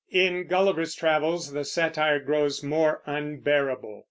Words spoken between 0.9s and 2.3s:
Travels the satire